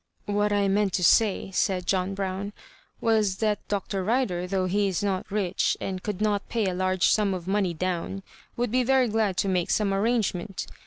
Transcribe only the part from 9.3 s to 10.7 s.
to make some arrangement.